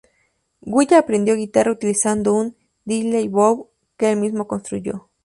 [0.63, 5.09] Guy aprendió guitarra utilizando un "diddley bow" que el mismo construyó.